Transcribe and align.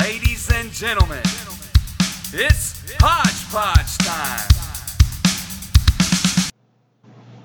Ladies 0.00 0.50
and 0.52 0.72
gentlemen, 0.72 1.22
it's 2.32 2.82
Hodgepodge 2.98 3.98
time. 3.98 4.50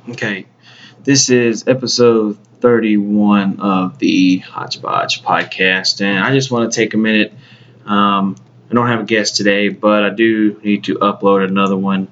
Okay, 0.10 0.48
this 1.04 1.30
is 1.30 1.68
episode 1.68 2.40
31 2.60 3.60
of 3.60 4.00
the 4.00 4.40
Hodgepodge 4.40 5.22
podcast, 5.22 6.02
and 6.02 6.24
I 6.24 6.34
just 6.34 6.50
want 6.50 6.71
to 6.71 6.75
take 6.75 6.96
a 6.96 6.98
minute. 6.98 7.34
Um, 7.86 8.36
I 8.71 8.73
don't 8.73 8.88
have 8.88 9.02
a 9.02 9.05
guest 9.05 9.36
today, 9.36 9.70
but 9.70 10.04
I 10.04 10.09
do 10.09 10.59
need 10.63 10.86
to 10.86 10.95
upload 10.95 11.47
another 11.47 11.77
one. 11.77 12.07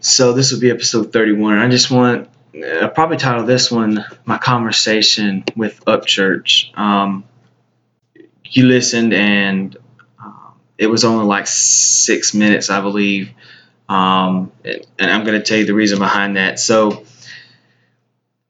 So 0.00 0.32
this 0.32 0.50
will 0.50 0.60
be 0.60 0.70
episode 0.70 1.12
31, 1.12 1.54
and 1.54 1.62
I 1.62 1.68
just 1.68 1.90
want 1.90 2.30
I'll 2.64 2.88
probably 2.88 3.18
title 3.18 3.44
this 3.44 3.70
one 3.70 4.02
"My 4.24 4.38
Conversation 4.38 5.44
with 5.54 5.84
Upchurch." 5.84 6.76
Um, 6.78 7.24
you 8.56 8.66
listened, 8.66 9.12
and 9.12 9.76
um, 10.22 10.54
it 10.76 10.86
was 10.86 11.04
only 11.04 11.24
like 11.26 11.46
six 11.46 12.34
minutes, 12.34 12.70
I 12.70 12.80
believe. 12.80 13.30
Um, 13.88 14.52
and, 14.64 14.86
and 14.98 15.10
I'm 15.10 15.24
going 15.24 15.38
to 15.38 15.44
tell 15.44 15.58
you 15.58 15.66
the 15.66 15.74
reason 15.74 15.98
behind 15.98 16.36
that. 16.36 16.58
So, 16.58 17.04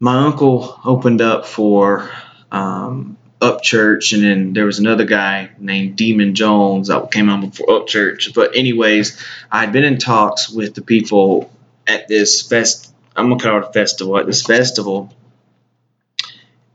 my 0.01 0.27
uncle 0.27 0.79
opened 0.85 1.21
up 1.21 1.47
for 1.47 2.11
um, 2.51 3.17
Upchurch, 3.41 4.13
and 4.13 4.23
then 4.23 4.53
there 4.53 4.65
was 4.65 4.79
another 4.79 5.05
guy 5.05 5.51
named 5.59 5.97
Demun 5.97 6.35
Jones 6.35 6.89
that 6.89 7.11
came 7.11 7.29
on 7.31 7.49
before 7.49 7.67
Upchurch. 7.67 8.35
But, 8.35 8.57
anyways, 8.57 9.23
I 9.51 9.61
had 9.61 9.73
been 9.73 9.85
in 9.85 9.99
talks 9.99 10.49
with 10.51 10.75
the 10.75 10.83
people 10.83 11.51
at 11.87 12.09
this 12.09 12.43
fest. 12.43 12.93
I'm 13.17 13.29
gonna 13.29 13.41
call 13.41 13.59
it 13.59 13.69
a 13.69 13.73
festival 13.73 14.19
at 14.19 14.27
this 14.27 14.43
festival, 14.43 15.13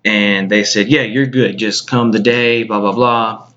and 0.06 0.50
they 0.50 0.64
said, 0.64 0.88
"Yeah, 0.90 1.02
you're 1.02 1.26
good. 1.28 1.58
Just 1.58 1.88
come 1.88 2.12
the 2.12 2.20
day, 2.20 2.64
blah 2.64 2.80
blah 2.80 2.94
blah. 2.94 3.48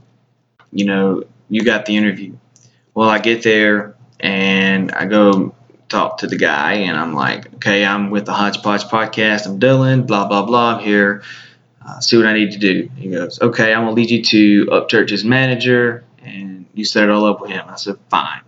You 0.73 0.85
know, 0.87 1.25
you 1.49 1.63
got 1.63 1.87
the 1.87 1.97
interview." 1.97 2.37
Well, 2.95 3.09
I 3.09 3.19
get 3.19 3.43
there 3.43 3.95
and 4.21 4.93
I 4.93 5.07
go 5.07 5.55
talk 5.89 6.19
to 6.19 6.27
the 6.27 6.37
guy, 6.37 6.75
and 6.75 6.97
I'm 6.97 7.15
like, 7.15 7.55
"Okay, 7.57 7.85
I'm 7.85 8.11
with 8.11 8.27
the 8.27 8.33
Hodgepodge 8.33 8.85
podcast. 8.85 9.47
I'm 9.47 9.61
Dylan. 9.61 10.07
Blah 10.07 10.27
blah 10.29 10.45
blah. 10.45 10.77
I'm 10.77 10.85
here. 10.85 11.23
Uh, 11.87 12.01
see 12.01 12.17
what 12.17 12.27
I 12.27 12.33
need 12.33 12.53
to 12.53 12.59
do." 12.59 12.89
He 12.97 13.09
goes, 13.11 13.41
"Okay, 13.41 13.73
I'm 13.73 13.83
gonna 13.83 13.93
lead 13.93 14.11
you 14.11 14.23
to 14.23 14.67
Upchurch's 14.67 15.25
manager, 15.25 16.05
and 16.25 16.67
you 16.75 16.85
set 16.85 17.05
it 17.05 17.11
all 17.11 17.25
up 17.25 17.41
with 17.41 17.51
him." 17.51 17.65
I 17.69 17.77
said, 17.77 17.97
"Fine, 18.09 18.43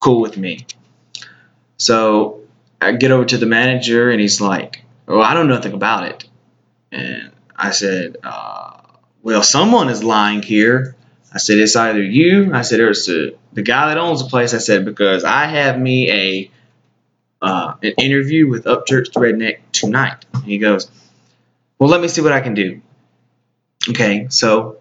cool 0.00 0.20
with 0.20 0.36
me." 0.36 0.66
So 1.76 2.40
I 2.80 2.92
get 2.92 3.10
over 3.10 3.24
to 3.26 3.38
the 3.38 3.46
manager, 3.46 4.10
and 4.10 4.20
he's 4.20 4.40
like, 4.40 4.82
"Oh, 5.06 5.20
I 5.20 5.34
don't 5.34 5.48
know 5.48 5.54
nothing 5.54 5.72
about 5.72 6.06
it." 6.06 6.24
And 6.92 7.30
I 7.56 7.70
said, 7.70 8.16
uh, 8.22 8.80
well, 9.22 9.42
someone 9.42 9.88
is 9.88 10.02
lying 10.02 10.42
here. 10.42 10.96
I 11.32 11.38
said, 11.38 11.58
it's 11.58 11.76
either 11.76 12.02
you. 12.02 12.52
I 12.52 12.62
said, 12.62 12.80
it's 12.80 13.06
the, 13.06 13.36
the 13.52 13.62
guy 13.62 13.88
that 13.88 13.98
owns 13.98 14.22
the 14.22 14.28
place. 14.28 14.54
I 14.54 14.58
said, 14.58 14.84
because 14.84 15.24
I 15.24 15.46
have 15.46 15.78
me 15.78 16.10
a 16.10 16.50
uh, 17.42 17.74
an 17.82 17.92
interview 17.98 18.48
with 18.48 18.64
Upchurch 18.64 19.12
Redneck 19.12 19.60
tonight. 19.72 20.26
And 20.34 20.44
he 20.44 20.58
goes, 20.58 20.90
well, 21.78 21.88
let 21.88 22.00
me 22.00 22.08
see 22.08 22.20
what 22.20 22.32
I 22.32 22.40
can 22.40 22.54
do. 22.54 22.82
Okay, 23.88 24.26
so 24.28 24.78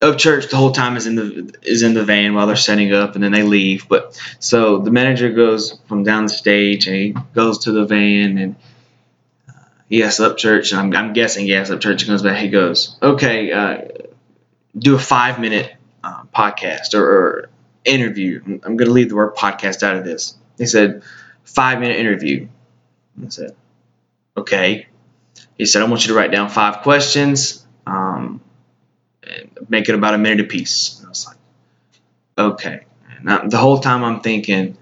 Upchurch 0.00 0.50
the 0.50 0.56
whole 0.56 0.70
time 0.72 0.96
is 0.96 1.06
in 1.06 1.16
the 1.16 1.58
is 1.62 1.82
in 1.82 1.94
the 1.94 2.04
van 2.04 2.34
while 2.34 2.46
they're 2.46 2.56
setting 2.56 2.92
up, 2.92 3.16
and 3.16 3.24
then 3.24 3.32
they 3.32 3.42
leave. 3.42 3.88
But 3.88 4.20
so 4.38 4.78
the 4.78 4.90
manager 4.90 5.30
goes 5.30 5.78
from 5.88 6.04
down 6.04 6.24
the 6.24 6.30
stage 6.30 6.86
and 6.86 6.96
he 6.96 7.14
goes 7.34 7.64
to 7.64 7.72
the 7.72 7.84
van 7.84 8.38
and 8.38 8.56
he 9.90 10.04
asks 10.04 10.20
Upchurch, 10.20 10.70
and 10.70 10.96
I'm, 10.96 11.06
I'm 11.06 11.12
guessing 11.12 11.46
Yes 11.46 11.68
asks 11.68 11.84
Upchurch, 11.84 11.98
and 11.98 12.06
comes 12.06 12.22
back. 12.22 12.38
He 12.38 12.48
goes, 12.48 12.96
"Okay, 13.02 13.52
uh, 13.52 13.88
do 14.78 14.94
a 14.94 14.98
five 14.98 15.40
minute 15.40 15.74
uh, 16.02 16.22
podcast 16.34 16.94
or, 16.94 17.04
or, 17.04 17.50
interview. 17.84 18.40
I'm, 18.46 18.76
going 18.76 18.88
to 18.88 18.92
leave 18.92 19.08
the 19.08 19.16
word 19.16 19.34
podcast 19.34 19.82
out 19.82 19.96
of 19.96 20.04
this." 20.04 20.36
He 20.56 20.66
said, 20.66 21.02
five 21.42 21.80
minute 21.80 21.96
interview." 21.98 22.46
I 23.22 23.28
said, 23.30 23.56
"Okay." 24.36 24.86
He 25.58 25.66
said, 25.66 25.82
"I 25.82 25.86
want 25.86 26.06
you 26.06 26.12
to 26.12 26.14
write 26.14 26.30
down 26.30 26.50
five 26.50 26.82
questions, 26.82 27.66
um, 27.84 28.40
and 29.24 29.50
make 29.68 29.88
it 29.88 29.96
about 29.96 30.14
a 30.14 30.18
minute 30.18 30.46
apiece." 30.46 30.98
And 30.98 31.06
I 31.06 31.08
was 31.08 31.26
like, 31.26 31.36
"Okay." 32.38 32.84
And 33.18 33.28
I, 33.28 33.48
the 33.48 33.58
whole 33.58 33.80
time 33.80 34.04
I'm 34.04 34.20
thinking, 34.20 34.78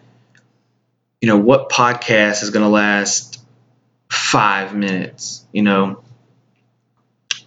you 1.23 1.29
know, 1.29 1.39
what 1.39 1.71
podcast 1.71 2.43
is 2.43 2.51
going 2.51 2.65
to 2.65 2.69
last 2.69 3.38
five 4.11 4.75
minutes, 4.75 5.45
you 5.53 5.63
know. 5.63 6.03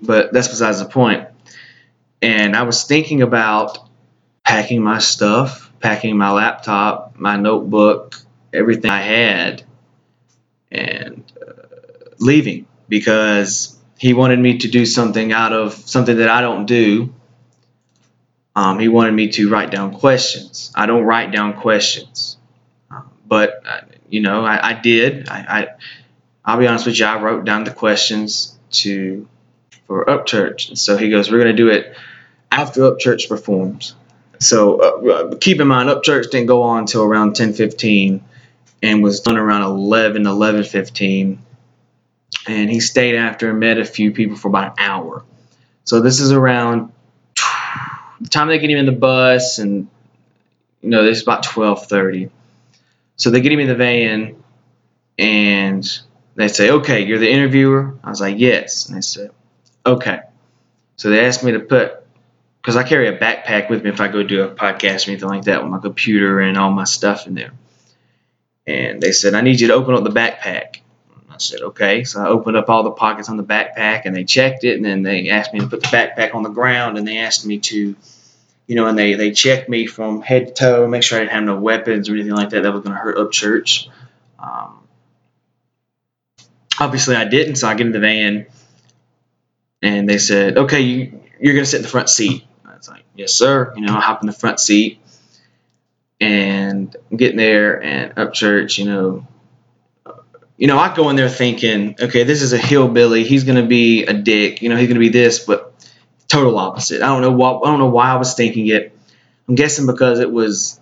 But 0.02 0.34
that's 0.34 0.48
besides 0.48 0.80
the 0.80 0.86
point. 0.86 1.28
And 2.22 2.56
I 2.56 2.64
was 2.64 2.84
thinking 2.84 3.22
about 3.22 3.78
packing 4.44 4.82
my 4.82 5.00
stuff, 5.00 5.72
packing 5.80 6.18
my 6.18 6.32
laptop, 6.32 7.16
my 7.18 7.36
notebook, 7.36 8.16
everything 8.54 8.92
I 8.92 9.02
had, 9.02 9.64
and 10.72 11.24
uh, 11.40 11.54
leaving 12.20 12.68
because 12.88 13.78
he 13.98 14.14
wanted 14.14 14.40
me 14.40 14.60
to 14.60 14.68
do 14.68 14.86
something 14.86 15.32
out 15.32 15.54
of 15.54 15.74
something 15.74 16.18
that 16.18 16.30
I 16.30 16.42
don't 16.42 16.66
do. 16.66 17.14
Um, 18.56 18.80
he 18.80 18.88
wanted 18.90 19.14
me 19.14 19.30
to 19.30 19.50
write 19.50 19.72
down 19.72 19.94
questions. 19.94 20.72
I 20.76 20.86
don't 20.86 21.04
write 21.04 21.32
down 21.32 21.54
questions, 21.54 22.38
um, 22.90 23.10
but 23.26 23.62
uh, 23.66 23.82
you 24.10 24.22
know 24.22 24.44
I, 24.44 24.72
I 24.72 24.74
did. 24.74 25.30
I, 25.30 25.38
I 25.48 25.68
I'll 26.44 26.58
be 26.58 26.68
honest 26.68 26.86
with 26.86 27.00
you, 27.00 27.06
I 27.06 27.22
wrote 27.22 27.46
down 27.46 27.64
the 27.64 27.72
questions 27.72 28.58
to 28.72 29.28
for 29.88 30.06
Upchurch. 30.06 30.70
And 30.70 30.80
so 30.80 30.98
he 30.98 31.10
goes, 31.10 31.32
we're 31.32 31.40
going 31.44 31.56
to 31.56 31.64
do 31.64 31.70
it 31.70 31.96
after 32.52 32.82
Upchurch 32.82 33.28
performs. 33.28 33.96
So 34.40 34.80
uh, 34.80 35.36
keep 35.36 35.60
in 35.60 35.68
mind, 35.68 35.90
Upchurch 35.90 36.32
didn't 36.32 36.48
go 36.48 36.64
on 36.64 36.80
until 36.80 37.04
around 37.04 37.36
10:15 37.36 38.22
and 38.82 39.04
was 39.04 39.20
done 39.20 39.38
around 39.38 39.64
11, 39.64 40.24
11:15. 40.24 41.38
And 42.48 42.70
he 42.70 42.80
stayed 42.80 43.16
after 43.16 43.52
and 43.52 43.60
met 43.60 43.78
a 43.78 43.86
few 43.86 44.12
people 44.12 44.36
for 44.36 44.48
about 44.48 44.80
an 44.80 44.86
hour. 44.86 45.24
So 45.84 46.02
this 46.02 46.20
is 46.20 46.32
around 46.32 46.92
the 48.22 48.30
time 48.30 48.48
they 48.48 48.60
get 48.60 48.70
him 48.70 48.78
in 48.78 48.86
the 48.86 48.92
bus, 48.92 49.60
and 49.60 49.88
you 50.82 50.90
know, 50.90 51.04
this 51.04 51.18
is 51.18 51.24
about 51.24 51.44
12:30. 51.44 52.30
So 53.18 53.30
they 53.30 53.42
get 53.42 53.52
him 53.52 53.60
in 53.60 53.68
the 53.68 53.76
van, 53.76 54.44
and 55.20 56.02
they 56.36 56.48
say, 56.48 56.72
okay, 56.72 57.06
you're 57.06 57.20
the 57.20 57.30
interviewer? 57.30 57.98
I 58.04 58.10
was 58.10 58.22
like, 58.22 58.40
yes. 58.40 58.88
And 58.88 58.98
they 58.98 59.02
said, 59.02 59.32
okay. 59.86 60.22
So 60.96 61.10
they 61.10 61.26
asked 61.26 61.44
me 61.44 61.52
to 61.54 61.60
put, 61.60 61.94
because 62.62 62.76
I 62.76 62.84
carry 62.84 63.08
a 63.08 63.18
backpack 63.18 63.70
with 63.70 63.84
me 63.84 63.90
if 63.90 64.00
I 64.00 64.08
go 64.08 64.24
do 64.24 64.44
a 64.44 64.50
podcast 64.50 65.08
or 65.08 65.12
anything 65.12 65.30
like 65.30 65.44
that 65.46 65.64
with 65.64 65.72
my 65.72 65.80
computer 65.80 66.40
and 66.40 66.58
all 66.58 66.72
my 66.72 66.84
stuff 66.84 67.28
in 67.28 67.36
there. 67.36 67.52
And 68.68 69.02
they 69.02 69.12
said, 69.12 69.34
I 69.34 69.42
need 69.42 69.60
you 69.60 69.68
to 69.68 69.74
open 69.74 69.96
up 69.96 70.04
the 70.04 70.12
backpack. 70.12 70.78
I 71.30 71.38
said, 71.38 71.62
okay. 71.62 72.04
So 72.04 72.22
I 72.22 72.28
opened 72.28 72.56
up 72.58 72.70
all 72.70 72.84
the 72.84 72.92
pockets 72.92 73.30
on 73.30 73.38
the 73.38 73.44
backpack 73.44 74.04
and 74.06 74.16
they 74.16 74.24
checked 74.24 74.64
it. 74.64 74.76
And 74.76 74.86
then 74.86 75.02
they 75.02 75.30
asked 75.30 75.54
me 75.54 75.60
to 75.60 75.68
put 75.68 75.82
the 75.82 75.88
backpack 75.88 76.36
on 76.36 76.44
the 76.44 76.50
ground 76.50 76.98
and 76.98 77.08
they 77.08 77.18
asked 77.18 77.46
me 77.46 77.58
to, 77.60 77.96
you 78.68 78.76
know, 78.76 78.86
and 78.86 78.98
they, 78.98 79.16
they 79.16 79.32
checked 79.32 79.68
me 79.68 79.88
from 79.88 80.22
head 80.22 80.48
to 80.48 80.54
toe, 80.54 80.88
make 80.88 81.04
sure 81.04 81.18
I 81.18 81.22
didn't 81.22 81.34
have 81.34 81.44
no 81.44 81.60
weapons 81.60 82.10
or 82.10 82.14
anything 82.14 82.34
like 82.34 82.52
that 82.52 82.64
that 82.64 82.72
was 82.72 82.84
going 82.84 82.96
to 82.96 83.02
hurt 83.02 83.18
Upchurch. 83.18 83.88
Um, 84.38 84.81
obviously 86.80 87.16
I 87.16 87.26
didn't, 87.26 87.56
so 87.56 87.68
I 87.68 87.76
get 87.76 87.88
in 87.88 87.92
the 87.94 88.00
van 88.00 88.48
and 89.82 90.08
they 90.08 90.18
said, 90.18 90.58
okay, 90.58 90.82
you, 90.82 91.22
you're 91.40 91.54
going 91.54 91.66
to 91.66 91.70
sit 91.70 91.78
in 91.78 91.84
the 91.84 91.90
front 91.90 92.10
seat. 92.10 92.46
I 92.66 92.76
was 92.76 92.90
like, 92.90 93.04
yes, 93.16 93.34
sir. 93.34 93.74
You 93.76 93.82
know, 93.82 93.96
I 93.96 94.02
hop 94.02 94.22
in 94.22 94.28
the 94.28 94.34
front 94.34 94.60
seat 94.60 95.00
and 96.20 96.96
I'm 97.10 97.18
getting 97.18 97.38
there 97.38 97.82
and 97.82 98.16
Upchurch, 98.16 98.78
you 98.78 98.86
know, 98.86 99.28
you 100.58 100.68
know, 100.68 100.78
I 100.78 100.94
go 100.94 101.10
in 101.10 101.16
there 101.16 101.30
thinking, 101.30 101.96
okay, 102.00 102.24
this 102.24 102.44
is 102.44 102.54
a 102.54 102.58
hillbilly. 102.58 103.24
He's 103.24 103.46
going 103.46 103.56
to 103.56 103.68
be 103.68 104.06
a 104.06 104.14
dick. 104.14 104.62
You 104.62 104.70
know, 104.70 104.76
he's 104.76 104.88
going 104.88 104.96
to 104.96 105.00
be 105.00 105.10
this, 105.10 105.40
but 105.40 105.74
total 106.28 106.58
opposite. 106.60 107.02
I 107.02 107.08
don't 107.08 107.22
know. 107.22 107.62
I 107.64 107.68
don't 107.68 107.80
know 107.80 107.90
why 107.90 108.12
I 108.12 108.18
was 108.18 108.36
thinking 108.36 108.68
it. 108.68 108.96
I'm 109.48 109.56
guessing 109.56 109.88
because 109.88 110.20
it 110.20 110.32
was 110.32 110.80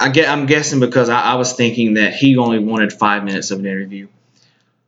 I 0.00 0.08
get, 0.08 0.28
I'm 0.30 0.46
guessing 0.46 0.80
because 0.80 1.10
I, 1.10 1.20
I, 1.20 1.34
was 1.34 1.52
thinking 1.52 1.94
that 1.94 2.14
he 2.14 2.38
only 2.38 2.58
wanted 2.58 2.90
five 2.90 3.22
minutes 3.22 3.50
of 3.50 3.58
an 3.58 3.66
interview. 3.66 4.08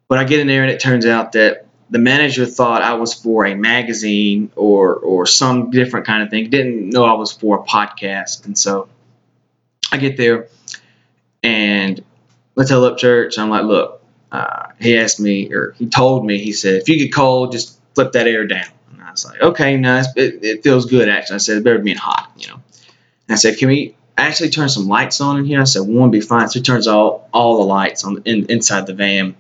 But 0.09 0.19
I 0.19 0.25
get 0.25 0.41
in 0.41 0.47
there 0.47 0.63
and 0.63 0.71
it 0.71 0.81
turns 0.81 1.05
out 1.05 1.33
that 1.33 1.67
the 1.91 1.99
manager 1.99 2.47
thought 2.47 2.81
I 2.81 2.95
was 2.95 3.13
for 3.13 3.45
a 3.45 3.55
magazine 3.55 4.51
or 4.57 4.95
or 4.95 5.27
some 5.27 5.71
different 5.71 6.07
kind 6.07 6.23
of 6.23 6.31
thing. 6.31 6.49
Didn't 6.49 6.89
know 6.89 7.05
I 7.05 7.13
was 7.13 7.33
for 7.33 7.61
a 7.61 7.63
podcast. 7.63 8.47
And 8.47 8.57
so 8.57 8.89
I 9.93 9.99
get 9.99 10.17
there 10.17 10.49
and 11.43 12.03
let's 12.55 12.71
tell 12.71 12.91
Upchurch. 12.91 13.39
I'm 13.39 13.51
like, 13.51 13.65
look, 13.65 14.03
uh, 14.31 14.69
he 14.81 14.97
asked 14.97 15.21
me 15.21 15.53
or 15.53 15.73
he 15.73 15.87
told 15.87 16.25
me, 16.25 16.39
he 16.39 16.53
said, 16.53 16.81
if 16.81 16.89
you 16.89 16.97
get 16.97 17.13
cold, 17.15 17.53
just 17.53 17.79
flip 17.95 18.13
that 18.13 18.27
air 18.27 18.47
down. 18.47 18.69
And 18.91 19.03
I 19.03 19.11
was 19.11 19.27
like, 19.27 19.43
okay, 19.43 19.77
nice. 19.77 20.07
It, 20.17 20.43
it 20.43 20.63
feels 20.63 20.87
good 20.87 21.11
actually. 21.11 21.35
I 21.35 21.39
said, 21.39 21.59
it 21.59 21.65
better 21.65 21.79
be 21.79 21.93
hot, 21.93 22.33
you 22.39 22.49
know. 22.49 22.55
And 23.29 23.35
I 23.35 23.37
said, 23.37 23.59
can 23.59 23.69
we 23.69 23.95
actually 24.17 24.51
turned 24.51 24.71
some 24.71 24.89
lights 24.89 25.21
on 25.21 25.39
in 25.39 25.45
here. 25.45 25.61
I 25.61 25.65
said 25.65 25.83
one 25.83 26.11
be 26.11 26.21
fine. 26.21 26.49
So 26.49 26.59
he 26.59 26.63
turns 26.63 26.87
all 26.87 27.29
all 27.33 27.59
the 27.59 27.65
lights 27.65 28.05
on 28.05 28.23
in, 28.25 28.47
inside 28.51 28.87
the 28.87 28.95
van. 28.95 29.35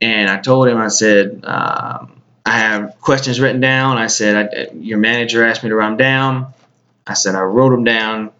And 0.00 0.28
I 0.28 0.40
told 0.40 0.68
him, 0.68 0.78
I 0.78 0.88
said, 0.88 1.44
um, 1.44 2.20
I 2.44 2.58
have 2.58 3.00
questions 3.00 3.38
written 3.40 3.60
down. 3.60 3.98
I 3.98 4.08
said, 4.08 4.36
I, 4.72 4.74
Your 4.74 4.98
manager 4.98 5.44
asked 5.44 5.62
me 5.62 5.68
to 5.68 5.76
write 5.76 5.88
them 5.88 5.96
down. 5.96 6.54
I 7.06 7.14
said, 7.14 7.34
I 7.34 7.42
wrote 7.42 7.70
them 7.70 7.84
down. 7.84 8.32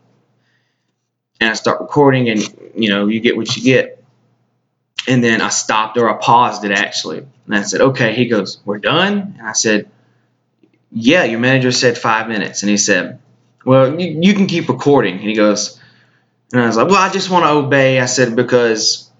And 1.40 1.50
I 1.50 1.54
start 1.54 1.80
recording, 1.80 2.28
and 2.28 2.40
you 2.74 2.88
know, 2.88 3.06
you 3.06 3.20
get 3.20 3.36
what 3.36 3.56
you 3.56 3.62
get. 3.62 4.04
And 5.08 5.22
then 5.22 5.40
I 5.40 5.48
stopped 5.48 5.98
or 5.98 6.08
I 6.08 6.20
paused 6.20 6.64
it 6.64 6.72
actually. 6.72 7.26
And 7.46 7.54
I 7.54 7.62
said, 7.62 7.80
Okay. 7.80 8.14
He 8.14 8.26
goes, 8.26 8.60
We're 8.64 8.78
done? 8.78 9.36
And 9.38 9.46
I 9.46 9.52
said, 9.52 9.88
Yeah, 10.90 11.24
your 11.24 11.40
manager 11.40 11.72
said 11.72 11.98
five 11.98 12.28
minutes. 12.28 12.62
And 12.62 12.70
he 12.70 12.76
said, 12.76 13.20
Well, 13.64 14.00
you, 14.00 14.18
you 14.22 14.34
can 14.34 14.46
keep 14.46 14.68
recording. 14.68 15.14
And 15.14 15.22
he 15.22 15.34
goes, 15.34 15.80
And 16.52 16.62
I 16.62 16.66
was 16.66 16.76
like, 16.76 16.88
Well, 16.88 16.96
I 16.96 17.10
just 17.10 17.30
want 17.30 17.44
to 17.44 17.50
obey. 17.50 18.00
I 18.00 18.06
said, 18.06 18.36
Because 18.36 19.10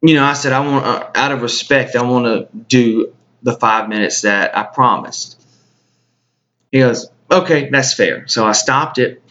you 0.00 0.14
know, 0.14 0.24
I 0.24 0.34
said 0.34 0.52
I 0.52 0.60
want, 0.60 0.84
uh, 0.84 1.10
out 1.14 1.32
of 1.32 1.42
respect, 1.42 1.96
I 1.96 2.02
want 2.02 2.26
to 2.26 2.48
do 2.56 3.14
the 3.42 3.52
five 3.52 3.88
minutes 3.88 4.22
that 4.22 4.56
I 4.56 4.62
promised. 4.62 5.40
He 6.70 6.78
goes, 6.78 7.08
okay, 7.30 7.68
that's 7.70 7.94
fair. 7.94 8.28
So 8.28 8.46
I 8.46 8.52
stopped 8.52 8.98
it, 8.98 9.22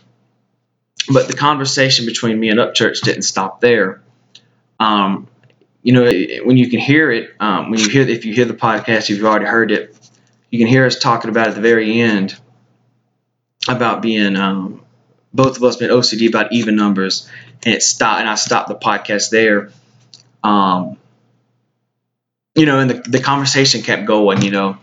but 1.12 1.28
the 1.28 1.36
conversation 1.36 2.06
between 2.06 2.40
me 2.40 2.50
and 2.50 2.60
Upchurch 2.60 3.02
didn't 3.02 3.22
stop 3.24 3.62
there. 3.62 4.02
Um, 4.80 5.28
you 5.84 5.94
know, 5.94 6.04
when 6.44 6.58
you 6.58 6.70
can 6.70 6.80
hear 6.80 7.12
it, 7.12 7.32
um, 7.40 7.70
when 7.72 7.80
you 7.80 7.90
hear, 7.90 8.02
if 8.08 8.26
you 8.26 8.34
hear 8.34 8.46
the 8.46 8.54
podcast, 8.54 9.04
if 9.04 9.12
you've 9.12 9.26
already 9.26 9.46
heard 9.46 9.72
it, 9.72 9.96
you 10.50 10.60
can 10.60 10.68
hear 10.68 10.86
us 10.86 11.00
talking 11.00 11.30
about 11.30 11.48
at 11.48 11.56
the 11.56 11.62
very 11.62 12.02
end 12.02 12.38
about 13.68 14.02
being, 14.02 14.36
um, 14.36 14.82
both 15.34 15.58
of 15.58 15.64
us 15.64 15.76
being 15.78 15.92
OCD 15.92 16.30
about 16.30 16.54
even 16.54 16.76
numbers, 16.76 17.30
and 17.66 17.74
it 17.76 17.84
stopped, 17.84 18.22
and 18.22 18.30
I 18.30 18.36
stopped 18.36 18.70
the 18.70 18.76
podcast 18.76 19.30
there 19.30 19.72
um, 20.44 20.98
you 22.56 22.66
know, 22.66 22.80
and 22.80 22.90
the, 22.90 23.10
the 23.10 23.20
conversation 23.20 23.82
kept 23.82 24.06
going, 24.06 24.42
you 24.42 24.52
know, 24.52 24.78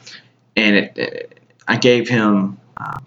and 0.56 0.76
it, 0.76 0.98
it 0.98 1.38
I 1.66 1.76
gave 1.76 2.08
him, 2.08 2.58
uh, 2.76 3.00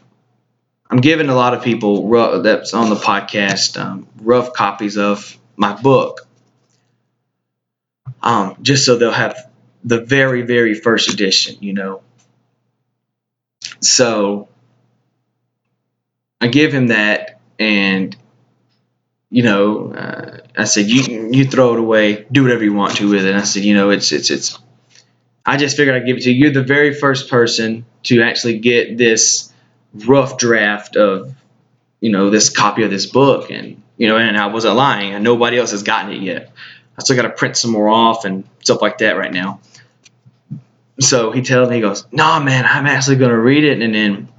I'm 0.89 1.01
giving 1.01 1.29
a 1.29 1.35
lot 1.35 1.53
of 1.53 1.63
people 1.63 2.07
rough, 2.07 2.43
that's 2.43 2.73
on 2.73 2.89
the 2.89 2.95
podcast 2.95 3.79
um, 3.79 4.07
rough 4.21 4.53
copies 4.53 4.97
of 4.97 5.37
my 5.55 5.73
book, 5.73 6.27
um, 8.21 8.57
just 8.61 8.85
so 8.85 8.97
they'll 8.97 9.11
have 9.11 9.37
the 9.83 10.01
very, 10.01 10.41
very 10.41 10.73
first 10.73 11.13
edition, 11.13 11.57
you 11.61 11.73
know. 11.73 12.01
So 13.79 14.49
I 16.39 16.47
give 16.47 16.73
him 16.73 16.87
that, 16.87 17.39
and 17.57 18.15
you 19.29 19.43
know, 19.43 19.91
uh, 19.93 20.37
I 20.57 20.63
said, 20.65 20.85
you 20.87 21.29
you 21.31 21.45
throw 21.45 21.73
it 21.73 21.79
away, 21.79 22.25
do 22.31 22.43
whatever 22.43 22.63
you 22.63 22.73
want 22.73 22.97
to 22.97 23.09
with 23.09 23.25
it. 23.25 23.29
And 23.29 23.39
I 23.39 23.43
said, 23.43 23.63
you 23.63 23.73
know, 23.73 23.89
it's 23.89 24.11
it's 24.11 24.29
it's. 24.29 24.59
I 25.45 25.57
just 25.57 25.77
figured 25.77 25.95
I'd 25.95 26.05
give 26.05 26.17
it 26.17 26.23
to 26.23 26.31
you. 26.31 26.45
You're 26.45 26.53
the 26.53 26.63
very 26.63 26.93
first 26.93 27.29
person 27.29 27.85
to 28.03 28.21
actually 28.21 28.59
get 28.59 28.97
this 28.97 29.51
rough 29.93 30.37
draft 30.37 30.97
of, 30.97 31.33
you 32.01 32.11
know, 32.11 32.29
this 32.29 32.49
copy 32.49 32.83
of 32.83 32.89
this 32.89 33.05
book, 33.05 33.49
and 33.49 33.81
you 33.97 34.07
know, 34.07 34.17
and 34.17 34.37
I 34.37 34.47
wasn't 34.47 34.75
lying, 34.75 35.13
and 35.13 35.23
nobody 35.23 35.57
else 35.57 35.71
has 35.71 35.83
gotten 35.83 36.13
it 36.13 36.21
yet. 36.21 36.51
I 36.97 37.03
still 37.03 37.15
got 37.15 37.23
to 37.23 37.29
print 37.29 37.57
some 37.57 37.71
more 37.71 37.89
off 37.89 38.25
and 38.25 38.43
stuff 38.63 38.81
like 38.81 38.99
that 38.99 39.17
right 39.17 39.31
now. 39.31 39.59
So 40.99 41.31
he 41.31 41.43
tells 41.43 41.69
me, 41.69 41.75
he 41.75 41.81
goes, 41.81 42.05
"No, 42.11 42.39
man, 42.39 42.65
I'm 42.65 42.87
actually 42.87 43.17
to 43.17 43.37
read 43.37 43.63
it," 43.63 43.81
and 43.81 43.93
then 43.93 44.29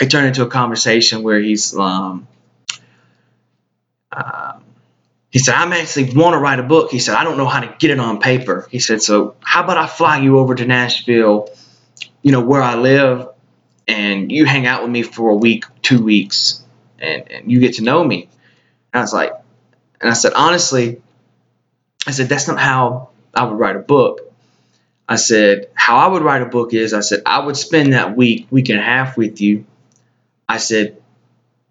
it 0.00 0.10
turned 0.10 0.28
into 0.28 0.42
a 0.42 0.48
conversation 0.48 1.22
where 1.22 1.40
he's 1.40 1.74
um, 1.76 2.26
um, 4.12 4.64
he 5.30 5.38
said, 5.38 5.54
I'm 5.54 5.72
actually 5.72 6.12
want 6.14 6.34
to 6.34 6.38
write 6.38 6.58
a 6.58 6.64
book. 6.64 6.90
He 6.90 6.98
said, 6.98 7.14
I 7.14 7.22
don't 7.22 7.36
know 7.36 7.46
how 7.46 7.60
to 7.60 7.74
get 7.78 7.90
it 7.90 8.00
on 8.00 8.18
paper. 8.18 8.66
He 8.70 8.80
said, 8.80 9.00
so 9.00 9.36
how 9.40 9.62
about 9.62 9.78
I 9.78 9.86
fly 9.86 10.18
you 10.18 10.38
over 10.38 10.54
to 10.56 10.66
Nashville, 10.66 11.48
you 12.22 12.32
know, 12.32 12.40
where 12.40 12.62
I 12.62 12.74
live, 12.74 13.28
and 13.86 14.32
you 14.32 14.44
hang 14.44 14.66
out 14.66 14.82
with 14.82 14.90
me 14.90 15.02
for 15.02 15.30
a 15.30 15.36
week, 15.36 15.64
two 15.82 16.02
weeks, 16.02 16.64
and, 16.98 17.30
and 17.30 17.52
you 17.52 17.60
get 17.60 17.74
to 17.74 17.82
know 17.84 18.02
me. 18.02 18.28
And 18.92 18.98
I 18.98 19.00
was 19.00 19.12
like, 19.12 19.32
and 20.00 20.10
I 20.10 20.14
said, 20.14 20.32
honestly, 20.34 21.00
I 22.06 22.10
said, 22.10 22.28
that's 22.28 22.48
not 22.48 22.58
how 22.58 23.10
I 23.32 23.44
would 23.44 23.58
write 23.58 23.76
a 23.76 23.80
book. 23.80 24.32
I 25.08 25.16
said, 25.16 25.70
how 25.74 25.98
I 25.98 26.08
would 26.08 26.22
write 26.22 26.42
a 26.42 26.46
book 26.46 26.74
is, 26.74 26.92
I 26.92 27.00
said, 27.00 27.22
I 27.26 27.44
would 27.44 27.56
spend 27.56 27.92
that 27.92 28.16
week, 28.16 28.48
week 28.50 28.68
and 28.68 28.80
a 28.80 28.82
half 28.82 29.16
with 29.16 29.40
you. 29.40 29.64
I 30.50 30.56
said, 30.56 31.00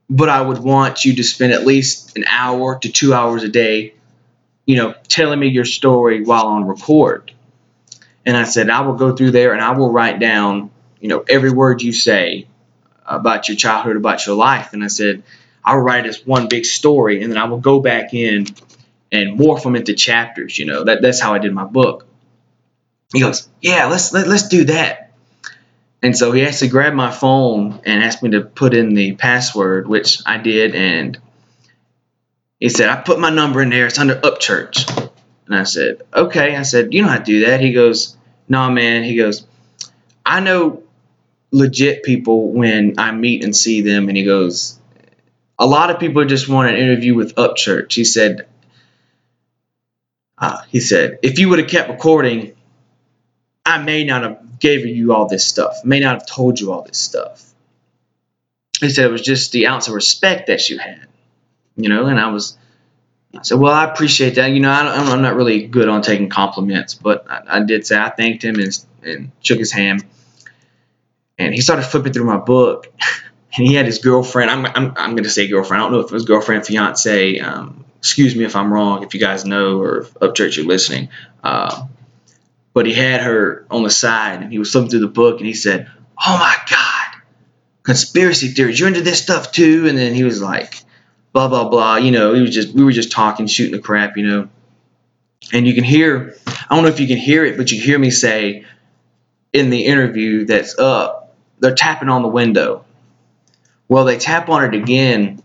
but 0.09 0.29
I 0.29 0.41
would 0.41 0.59
want 0.59 1.03
you 1.03 1.15
to 1.15 1.23
spend 1.23 1.51
at 1.51 1.65
least 1.65 2.17
an 2.17 2.23
hour 2.25 2.79
to 2.79 2.89
two 2.89 3.13
hours 3.13 3.43
a 3.43 3.49
day, 3.49 3.93
you 4.65 4.77
know, 4.77 4.95
telling 5.09 5.37
me 5.37 5.47
your 5.47 5.65
story 5.65 6.23
while 6.23 6.47
on 6.47 6.65
record. 6.65 7.33
And 8.25 8.37
I 8.37 8.45
said, 8.45 8.69
I 8.69 8.81
will 8.81 8.93
go 8.95 9.13
through 9.13 9.31
there 9.31 9.51
and 9.51 9.61
I 9.61 9.71
will 9.71 9.91
write 9.91 10.19
down, 10.19 10.71
you 11.01 11.09
know, 11.09 11.25
every 11.27 11.51
word 11.51 11.81
you 11.81 11.91
say 11.91 12.47
about 13.05 13.49
your 13.49 13.57
childhood, 13.57 13.97
about 13.97 14.25
your 14.25 14.37
life. 14.37 14.71
And 14.71 14.81
I 14.81 14.87
said, 14.87 15.23
I'll 15.61 15.79
write 15.79 16.05
this 16.05 16.25
one 16.25 16.47
big 16.47 16.63
story 16.63 17.21
and 17.21 17.29
then 17.29 17.37
I 17.37 17.45
will 17.45 17.59
go 17.59 17.81
back 17.81 18.13
in 18.13 18.45
and 19.11 19.37
morph 19.37 19.63
them 19.63 19.75
into 19.75 19.93
chapters. 19.93 20.57
You 20.57 20.67
know, 20.67 20.85
that, 20.85 21.01
that's 21.01 21.19
how 21.19 21.33
I 21.33 21.39
did 21.39 21.53
my 21.53 21.65
book. 21.65 22.07
He 23.11 23.19
goes, 23.19 23.49
Yeah, 23.59 23.87
let's 23.87 24.13
let, 24.13 24.25
let's 24.25 24.47
do 24.47 24.63
that. 24.65 25.08
And 26.01 26.15
so 26.15 26.31
he 26.31 26.45
actually 26.45 26.69
grabbed 26.69 26.95
my 26.95 27.11
phone 27.11 27.81
and 27.85 28.03
asked 28.03 28.23
me 28.23 28.31
to 28.31 28.41
put 28.41 28.73
in 28.73 28.93
the 28.93 29.15
password, 29.15 29.87
which 29.87 30.19
I 30.25 30.37
did. 30.37 30.73
And 30.73 31.19
he 32.59 32.69
said, 32.69 32.89
I 32.89 33.01
put 33.01 33.19
my 33.19 33.29
number 33.29 33.61
in 33.61 33.69
there. 33.69 33.87
It's 33.87 33.99
under 33.99 34.15
Upchurch. 34.15 35.11
And 35.45 35.55
I 35.55 35.63
said, 35.63 36.03
okay. 36.13 36.55
I 36.55 36.61
said, 36.61 36.93
you 36.93 37.01
know 37.01 37.09
how 37.09 37.17
to 37.17 37.23
do 37.23 37.45
that. 37.47 37.59
He 37.59 37.73
goes, 37.73 38.15
nah, 38.47 38.69
man. 38.69 39.03
He 39.03 39.17
goes, 39.17 39.45
I 40.25 40.39
know 40.39 40.83
legit 41.51 42.03
people 42.03 42.51
when 42.51 42.95
I 42.97 43.11
meet 43.11 43.43
and 43.43 43.55
see 43.55 43.81
them. 43.81 44.07
And 44.07 44.17
he 44.17 44.23
goes, 44.23 44.79
a 45.57 45.65
lot 45.65 45.89
of 45.89 45.99
people 45.99 46.23
just 46.25 46.47
want 46.47 46.69
an 46.69 46.77
interview 46.77 47.13
with 47.13 47.35
Upchurch. 47.35 47.93
He 47.93 48.05
said, 48.05 48.47
uh, 50.37 50.61
he 50.69 50.79
said, 50.79 51.19
if 51.23 51.39
you 51.39 51.49
would 51.49 51.59
have 51.59 51.67
kept 51.67 51.89
recording, 51.89 52.53
I 53.69 53.77
may 53.77 54.03
not 54.03 54.23
have 54.23 54.59
given 54.59 54.89
you 54.89 55.13
all 55.13 55.27
this 55.27 55.45
stuff, 55.45 55.85
may 55.85 55.99
not 55.99 56.15
have 56.19 56.25
told 56.25 56.59
you 56.59 56.71
all 56.71 56.81
this 56.81 56.97
stuff. 56.97 57.45
He 58.79 58.89
said 58.89 59.05
it 59.05 59.11
was 59.11 59.21
just 59.21 59.51
the 59.51 59.67
ounce 59.67 59.87
of 59.87 59.93
respect 59.93 60.47
that 60.47 60.69
you 60.69 60.79
had, 60.79 61.07
you 61.75 61.89
know. 61.89 62.05
And 62.05 62.19
I 62.19 62.31
was, 62.31 62.57
I 63.37 63.43
said, 63.43 63.59
well, 63.59 63.73
I 63.73 63.85
appreciate 63.85 64.35
that. 64.35 64.47
You 64.47 64.59
know, 64.59 64.71
I 64.71 65.13
am 65.13 65.21
not 65.21 65.35
really 65.35 65.67
good 65.67 65.87
on 65.87 66.01
taking 66.01 66.29
compliments, 66.29 66.95
but 66.95 67.29
I, 67.29 67.57
I 67.57 67.63
did 67.63 67.85
say 67.85 67.97
I 67.97 68.09
thanked 68.09 68.43
him 68.43 68.59
and, 68.59 68.85
and 69.03 69.31
shook 69.41 69.59
his 69.59 69.71
hand. 69.71 70.05
And 71.37 71.53
he 71.53 71.61
started 71.61 71.83
flipping 71.83 72.13
through 72.13 72.25
my 72.25 72.37
book, 72.37 72.87
and 73.57 73.67
he 73.67 73.75
had 73.75 73.85
his 73.85 73.99
girlfriend. 73.99 74.49
I'm, 74.49 74.65
I'm, 74.65 74.93
I'm 74.97 75.11
going 75.11 75.23
to 75.23 75.29
say 75.29 75.47
girlfriend. 75.47 75.81
I 75.81 75.85
don't 75.85 75.93
know 75.93 75.99
if 75.99 76.07
it 76.07 76.13
was 76.13 76.25
girlfriend, 76.25 76.65
fiance. 76.65 77.39
Um, 77.39 77.85
excuse 77.99 78.35
me 78.35 78.45
if 78.45 78.55
I'm 78.55 78.73
wrong. 78.73 79.03
If 79.03 79.13
you 79.13 79.19
guys 79.19 79.45
know 79.45 79.79
or 79.79 79.99
if 79.99 80.13
Upchurch 80.15 80.57
you're 80.57 80.65
listening. 80.65 81.09
Uh, 81.43 81.85
but 82.73 82.85
he 82.85 82.93
had 82.93 83.21
her 83.21 83.65
on 83.69 83.83
the 83.83 83.89
side 83.89 84.41
and 84.41 84.51
he 84.51 84.59
was 84.59 84.71
flipping 84.71 84.89
through 84.89 84.99
the 84.99 85.07
book 85.07 85.37
and 85.37 85.47
he 85.47 85.53
said, 85.53 85.89
Oh 86.17 86.37
my 86.37 86.55
God, 86.69 87.21
conspiracy 87.83 88.49
theories, 88.49 88.79
you're 88.79 88.87
into 88.87 89.01
this 89.01 89.21
stuff 89.21 89.51
too? 89.51 89.87
And 89.87 89.97
then 89.97 90.13
he 90.13 90.23
was 90.23 90.41
like, 90.41 90.83
blah, 91.33 91.47
blah, 91.47 91.69
blah. 91.69 91.97
You 91.97 92.11
know, 92.11 92.33
he 92.33 92.41
was 92.41 92.53
just, 92.53 92.73
we 92.73 92.83
were 92.83 92.91
just 92.91 93.11
talking, 93.11 93.47
shooting 93.47 93.73
the 93.73 93.79
crap, 93.79 94.17
you 94.17 94.27
know. 94.27 94.49
And 95.53 95.65
you 95.67 95.73
can 95.73 95.83
hear, 95.83 96.35
I 96.47 96.75
don't 96.75 96.83
know 96.83 96.89
if 96.89 96.99
you 96.99 97.07
can 97.07 97.17
hear 97.17 97.45
it, 97.45 97.57
but 97.57 97.71
you 97.71 97.81
hear 97.81 97.97
me 97.97 98.11
say 98.11 98.65
in 99.53 99.69
the 99.69 99.85
interview 99.85 100.45
that's 100.45 100.77
up, 100.77 101.35
they're 101.59 101.75
tapping 101.75 102.09
on 102.09 102.21
the 102.21 102.27
window. 102.27 102.85
Well, 103.87 104.05
they 104.05 104.17
tap 104.17 104.49
on 104.49 104.63
it 104.63 104.75
again 104.75 105.41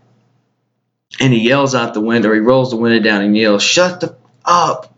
and 1.19 1.33
he 1.33 1.39
yells 1.39 1.73
out 1.75 1.93
the 1.93 2.01
window, 2.01 2.33
he 2.33 2.39
rolls 2.39 2.71
the 2.71 2.75
window 2.75 2.99
down 2.99 3.21
and 3.21 3.35
yells, 3.35 3.63
Shut 3.63 4.01
the 4.01 4.15
up 4.43 4.94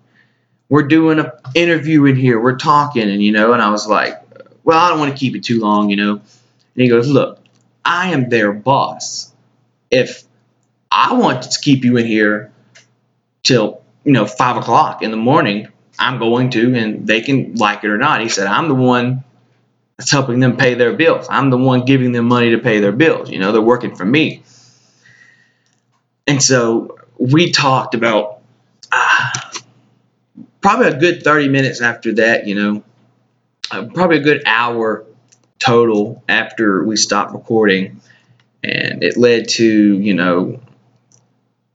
we're 0.70 0.88
doing 0.88 1.20
an 1.20 1.32
interview 1.56 2.06
in 2.06 2.16
here. 2.16 2.40
We're 2.40 2.58
talking, 2.58 3.10
and 3.10 3.22
you 3.24 3.32
know, 3.32 3.54
and 3.54 3.62
I 3.62 3.70
was 3.70 3.88
like, 3.88 4.22
well, 4.64 4.78
I 4.78 4.90
don't 4.90 5.00
want 5.00 5.12
to 5.14 5.18
keep 5.18 5.36
it 5.36 5.44
too 5.44 5.60
long, 5.60 5.90
you 5.90 5.96
know. 5.96 6.12
And 6.12 6.22
he 6.76 6.90
goes, 6.90 7.08
look, 7.08 7.40
I 7.86 8.10
am 8.10 8.30
their 8.30 8.52
boss. 8.52 9.34
If 9.90 10.24
I 10.92 11.14
want 11.14 11.44
to 11.44 11.60
keep 11.62 11.86
you 11.86 11.98
in 11.98 12.06
here 12.06 12.52
till 13.44 13.82
you 14.04 14.12
know 14.12 14.26
five 14.26 14.58
o'clock 14.58 15.02
in 15.02 15.12
the 15.12 15.18
morning, 15.18 15.70
I'm 15.98 16.20
going 16.20 16.50
to, 16.52 16.76
and 16.76 17.08
they 17.08 17.22
can 17.22 17.56
like 17.56 17.84
it 17.84 17.90
or 17.90 17.98
not. 17.98 18.22
He 18.22 18.30
said, 18.30 18.48
I'm 18.48 18.68
the 18.68 18.76
one 18.76 19.24
that's 19.96 20.12
helping 20.12 20.40
them 20.40 20.58
pay 20.58 20.74
their 20.74 20.94
bills. 20.94 21.28
I'm 21.30 21.50
the 21.50 21.58
one 21.58 21.86
giving 21.86 22.12
them 22.12 22.28
money 22.28 22.52
to 22.52 22.58
pay 22.58 22.80
their 22.82 22.92
bills. 22.92 23.32
You 23.32 23.40
know, 23.40 23.52
they're 23.54 23.62
working 23.62 23.96
for 23.96 24.06
me. 24.06 24.44
And 26.28 26.44
so 26.44 26.98
we 27.18 27.52
talked 27.52 27.96
about. 27.96 28.37
Probably 30.62 30.88
a 30.88 30.98
good 30.98 31.24
30 31.24 31.50
minutes 31.50 31.82
after 31.82 32.14
that, 32.16 32.48
you 32.48 32.56
know, 32.56 32.84
uh, 33.72 33.86
probably 33.94 34.18
a 34.18 34.22
good 34.22 34.44
hour 34.46 35.06
total 35.60 36.24
after 36.28 36.84
we 36.84 36.96
stopped 36.96 37.34
recording. 37.34 38.02
And 38.64 39.04
it 39.04 39.18
led 39.18 39.50
to, 39.50 39.66
you 39.66 40.14
know, 40.14 40.60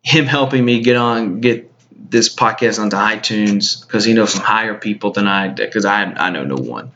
him 0.02 0.26
helping 0.26 0.64
me 0.64 0.82
get 0.82 0.96
on, 0.96 1.40
get 1.40 1.70
this 2.10 2.34
podcast 2.34 2.80
onto 2.80 2.96
iTunes 2.96 3.80
because 3.80 4.04
he 4.04 4.12
knows 4.14 4.32
some 4.32 4.42
higher 4.42 4.74
people 4.74 5.12
than 5.12 5.26
I, 5.26 5.48
because 5.48 5.84
I, 5.84 6.02
I 6.02 6.30
know 6.30 6.44
no 6.44 6.56
one. 6.56 6.92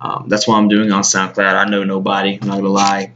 Um, 0.00 0.26
that's 0.28 0.46
what 0.46 0.56
I'm 0.56 0.68
doing 0.68 0.92
on 0.92 1.02
SoundCloud. 1.02 1.54
I 1.54 1.68
know 1.68 1.84
nobody. 1.84 2.38
I'm 2.40 2.48
not 2.48 2.56
gonna 2.56 2.68
lie. 2.68 3.12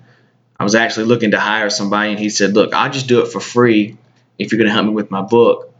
I 0.58 0.64
was 0.64 0.74
actually 0.74 1.06
looking 1.06 1.30
to 1.32 1.40
hire 1.40 1.70
somebody, 1.70 2.10
and 2.10 2.18
he 2.18 2.28
said, 2.28 2.54
"Look, 2.54 2.74
I'll 2.74 2.90
just 2.90 3.08
do 3.08 3.22
it 3.22 3.28
for 3.28 3.40
free 3.40 3.96
if 4.38 4.52
you're 4.52 4.58
gonna 4.58 4.72
help 4.72 4.86
me 4.86 4.92
with 4.92 5.10
my 5.10 5.22
book." 5.22 5.73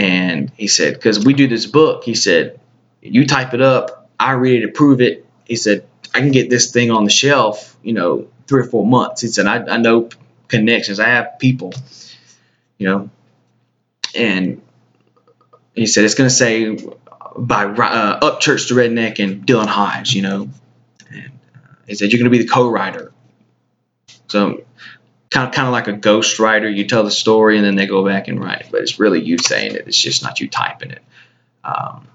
And 0.00 0.50
he 0.56 0.66
said, 0.66 0.94
"Because 0.94 1.26
we 1.26 1.34
do 1.34 1.46
this 1.46 1.66
book," 1.66 2.04
he 2.04 2.14
said, 2.14 2.58
"you 3.02 3.26
type 3.26 3.52
it 3.52 3.60
up, 3.60 4.08
I 4.18 4.32
read 4.32 4.62
it, 4.62 4.70
approve 4.70 5.02
it." 5.02 5.26
He 5.44 5.56
said, 5.56 5.84
"I 6.14 6.20
can 6.20 6.30
get 6.30 6.48
this 6.48 6.70
thing 6.70 6.90
on 6.90 7.04
the 7.04 7.10
shelf, 7.10 7.76
you 7.82 7.92
know, 7.92 8.28
three 8.46 8.62
or 8.62 8.64
four 8.64 8.86
months." 8.86 9.20
He 9.20 9.28
said, 9.28 9.44
"I, 9.44 9.56
I 9.74 9.76
know 9.76 10.08
connections. 10.48 11.00
I 11.00 11.08
have 11.08 11.38
people, 11.38 11.74
you 12.78 12.88
know." 12.88 13.10
And 14.16 14.62
he 15.74 15.84
said, 15.86 16.04
"It's 16.06 16.14
gonna 16.14 16.30
say 16.30 16.78
by 17.36 17.66
uh, 17.66 18.20
Upchurch 18.20 18.70
the 18.70 18.76
Redneck 18.76 19.22
and 19.22 19.46
Dylan 19.46 19.66
Hodge, 19.66 20.14
you 20.14 20.22
know." 20.22 20.48
And 21.10 21.30
uh, 21.54 21.74
he 21.86 21.94
said, 21.94 22.10
"You're 22.10 22.20
gonna 22.20 22.30
be 22.30 22.38
the 22.38 22.48
co-writer." 22.48 23.12
So 24.28 24.62
kind 25.30 25.48
of 25.48 25.54
kind 25.54 25.66
of 25.66 25.72
like 25.72 25.88
a 25.88 25.92
ghost 25.92 26.38
writer. 26.38 26.68
You 26.68 26.86
tell 26.86 27.04
the 27.04 27.10
story 27.10 27.56
and 27.56 27.64
then 27.64 27.76
they 27.76 27.86
go 27.86 28.04
back 28.04 28.28
and 28.28 28.42
write 28.42 28.62
it, 28.62 28.68
but 28.70 28.82
it's 28.82 28.98
really 28.98 29.22
you 29.22 29.38
saying 29.38 29.74
it. 29.74 29.86
It's 29.86 30.00
just 30.00 30.22
not 30.22 30.40
you 30.40 30.48
typing 30.48 30.90
it. 30.90 31.02
Um, 31.62 32.08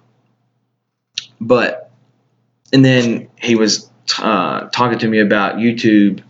but 1.40 1.92
and 2.74 2.84
then 2.84 3.30
he 3.40 3.56
was 3.56 3.90
uh, 4.20 4.68
talking 4.68 5.00
to 5.00 5.08
me 5.08 5.20
about 5.20 5.56
YouTube, 5.56 6.24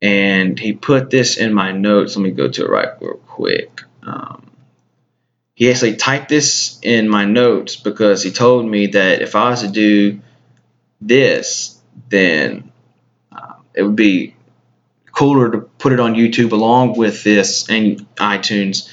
and 0.00 0.58
he 0.58 0.72
put 0.72 1.10
this 1.10 1.36
in 1.36 1.52
my 1.52 1.72
notes. 1.72 2.16
Let 2.16 2.22
me 2.22 2.30
go 2.30 2.48
to 2.48 2.64
it 2.64 2.70
right 2.70 2.88
real 3.00 3.14
quick. 3.14 3.82
Um, 4.02 4.50
he 5.54 5.70
actually 5.70 5.96
typed 5.96 6.28
this 6.28 6.78
in 6.82 7.08
my 7.08 7.24
notes 7.24 7.76
because 7.76 8.22
he 8.22 8.30
told 8.30 8.66
me 8.66 8.88
that 8.88 9.22
if 9.22 9.36
I 9.36 9.50
was 9.50 9.62
to 9.62 9.68
do 9.68 10.20
this, 11.00 11.80
then 12.08 12.72
uh, 13.30 13.54
it 13.74 13.82
would 13.82 13.96
be 13.96 14.34
cooler 15.12 15.50
to 15.50 15.58
put 15.58 15.92
it 15.92 16.00
on 16.00 16.14
YouTube 16.14 16.52
along 16.52 16.96
with 16.96 17.22
this 17.22 17.68
and 17.68 18.00
iTunes 18.16 18.88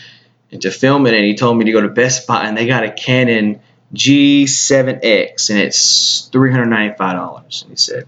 and 0.52 0.62
to 0.62 0.72
film 0.72 1.08
it. 1.08 1.14
And 1.14 1.26
he 1.26 1.36
told 1.36 1.58
me 1.58 1.66
to 1.66 1.72
go 1.72 1.82
to 1.82 1.90
Best 1.90 2.28
Buy 2.28 2.46
and 2.46 2.58
they 2.58 2.68
got 2.68 2.84
a 2.84 2.92
Canon 2.92 3.62
G7X 3.94 5.50
and 5.50 5.60
it's 5.60 6.30
$395. 6.30 7.62
And 7.62 7.72
he 7.72 7.76
said, 7.78 8.08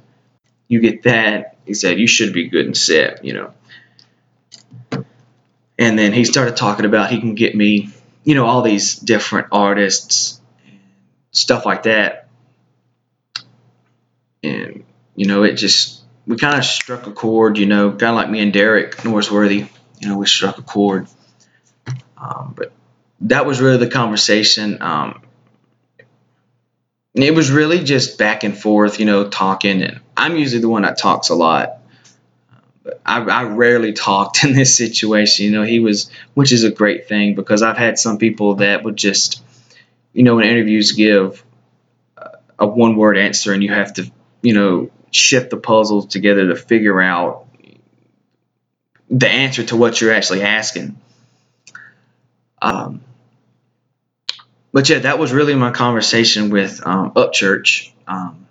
You 0.67 0.79
get 0.79 1.03
that. 1.03 1.57
He 1.65 1.73
said, 1.73 1.99
You 1.99 2.07
should 2.07 2.33
be 2.33 2.49
good 2.49 2.65
and 2.65 2.77
set, 2.77 3.23
you 3.23 3.33
know. 3.33 3.53
And 5.79 5.97
then 5.97 6.13
he 6.13 6.25
started 6.25 6.57
talking 6.57 6.85
about 6.85 7.09
he 7.09 7.19
can 7.19 7.33
get 7.33 7.55
me, 7.55 7.89
you 8.23 8.35
know, 8.35 8.45
all 8.45 8.61
these 8.61 8.95
different 8.95 9.47
artists 9.51 10.41
stuff 11.31 11.65
like 11.65 11.83
that. 11.83 12.27
And, 14.43 14.83
you 15.15 15.25
know, 15.27 15.43
it 15.43 15.53
just 15.53 16.00
we 16.25 16.37
kind 16.37 16.57
of 16.57 16.65
struck 16.65 17.07
a 17.07 17.11
chord, 17.11 17.57
you 17.57 17.65
know, 17.65 17.89
kind 17.91 18.03
of 18.03 18.15
like 18.15 18.29
me 18.29 18.39
and 18.41 18.53
Derek 18.53 18.97
Norsworthy, 18.97 19.67
you 19.99 20.07
know, 20.07 20.17
we 20.17 20.27
struck 20.27 20.57
a 20.57 20.61
chord. 20.61 21.07
Um, 22.17 22.53
but 22.55 22.71
that 23.21 23.45
was 23.45 23.59
really 23.59 23.77
the 23.77 23.89
conversation. 23.89 24.81
Um, 24.81 25.21
it 27.13 27.33
was 27.33 27.51
really 27.51 27.83
just 27.83 28.17
back 28.17 28.43
and 28.43 28.57
forth, 28.57 28.99
you 28.99 29.05
know, 29.05 29.27
talking. 29.27 29.81
And 29.81 29.99
I'm 30.15 30.37
usually 30.37 30.61
the 30.61 30.69
one 30.69 30.83
that 30.83 30.97
talks 30.97 31.29
a 31.29 31.35
lot. 31.35 31.79
But 32.83 33.01
I, 33.05 33.21
I 33.21 33.43
rarely 33.43 33.93
talked 33.93 34.43
in 34.43 34.53
this 34.53 34.77
situation. 34.77 35.45
You 35.45 35.51
know, 35.51 35.63
he 35.63 35.79
was, 35.79 36.09
which 36.33 36.51
is 36.51 36.63
a 36.63 36.71
great 36.71 37.07
thing 37.07 37.35
because 37.35 37.61
I've 37.63 37.77
had 37.77 37.97
some 37.97 38.17
people 38.17 38.55
that 38.55 38.83
would 38.83 38.95
just, 38.95 39.43
you 40.13 40.23
know, 40.23 40.39
in 40.39 40.47
interviews 40.47 40.91
give 40.93 41.43
a 42.59 42.67
one 42.67 42.95
word 42.95 43.17
answer 43.17 43.53
and 43.53 43.63
you 43.63 43.73
have 43.73 43.95
to, 43.95 44.09
you 44.43 44.53
know, 44.53 44.91
shift 45.11 45.49
the 45.49 45.57
puzzles 45.57 46.07
together 46.07 46.47
to 46.47 46.55
figure 46.55 46.99
out 47.01 47.47
the 49.09 49.29
answer 49.29 49.63
to 49.63 49.75
what 49.75 49.99
you're 49.99 50.13
actually 50.13 50.41
asking. 50.41 50.99
Um, 52.61 53.01
but 54.71 54.89
yeah, 54.89 54.99
that 54.99 55.19
was 55.19 55.33
really 55.33 55.55
my 55.55 55.71
conversation 55.71 56.49
with 56.49 56.85
um, 56.85 57.11
Upchurch. 57.11 57.91
Um, 58.07 58.47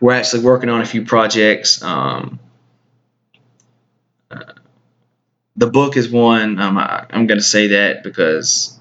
we're 0.00 0.14
actually 0.14 0.44
working 0.44 0.70
on 0.70 0.80
a 0.80 0.86
few 0.86 1.04
projects. 1.04 1.82
Um, 1.82 2.38
uh, 4.30 4.52
the 5.56 5.66
book 5.66 5.96
is 5.96 6.08
one. 6.08 6.60
Um, 6.60 6.78
I, 6.78 7.06
am 7.10 7.26
going 7.26 7.38
to 7.38 7.44
say 7.44 7.68
that 7.68 8.02
because 8.02 8.78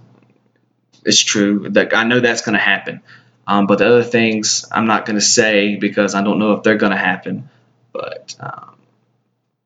it's 1.03 1.19
true. 1.19 1.69
That 1.69 1.95
I 1.95 2.03
know 2.03 2.19
that's 2.19 2.41
going 2.41 2.53
to 2.53 2.63
happen. 2.63 3.01
Um, 3.49 3.65
but 3.65 3.79
the 3.79 3.87
other 3.87 4.03
things 4.03 4.63
I'm 4.71 4.85
not 4.85 5.07
going 5.07 5.15
to 5.15 5.25
say 5.25 5.75
because 5.75 6.13
I 6.13 6.21
don't 6.21 6.37
know 6.37 6.53
if 6.53 6.61
they're 6.61 6.77
going 6.77 6.91
to 6.91 6.97
happen. 6.99 7.49
But 7.91 8.35
um, 8.39 8.75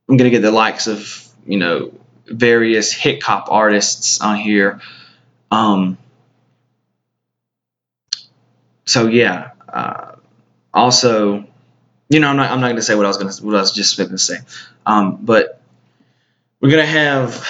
I'm 0.07 0.15
going 0.15 0.19
to 0.23 0.29
get 0.29 0.41
the 0.41 0.51
likes 0.51 0.87
of, 0.87 1.27
you 1.45 1.57
know, 1.57 1.91
various 2.25 2.93
hip 2.93 3.21
hop 3.21 3.51
artists 3.51 4.21
on 4.21 4.37
here. 4.37 4.79
Um, 5.51 5.97
so 8.85 9.07
yeah. 9.07 9.51
Uh, 9.67 10.15
also, 10.73 11.45
you 12.07 12.21
know, 12.21 12.29
I'm 12.29 12.37
not, 12.37 12.51
I'm 12.51 12.61
not 12.61 12.67
going 12.67 12.77
to 12.77 12.83
say 12.83 12.95
what 12.95 13.03
I 13.05 13.09
was 13.09 13.17
going 13.17 13.33
to, 13.33 13.45
what 13.45 13.53
I 13.53 13.59
was 13.59 13.73
just 13.73 13.97
going 13.97 14.11
to 14.11 14.17
say. 14.17 14.37
Um, 14.85 15.25
but 15.25 15.59
we're 16.61 16.71
going 16.71 16.85
to 16.85 16.89
have, 16.89 17.45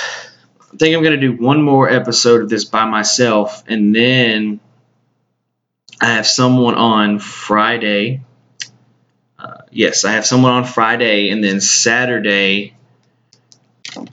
I 0.73 0.77
think 0.77 0.95
I'm 0.95 1.03
going 1.03 1.19
to 1.19 1.27
do 1.27 1.33
one 1.33 1.61
more 1.61 1.87
episode 1.87 2.41
of 2.41 2.49
this 2.49 2.65
by 2.65 2.85
myself 2.85 3.63
and 3.67 3.95
then 3.95 4.59
I 6.03 6.07
have 6.07 6.27
someone 6.27 6.75
on 6.75 7.17
Friday. 7.19 8.19
Uh, 9.39 9.59
yes, 9.71 10.03
I 10.03 10.11
have 10.11 10.25
someone 10.25 10.51
on 10.51 10.65
Friday, 10.65 11.29
and 11.29 11.41
then 11.41 11.61
Saturday, 11.61 12.75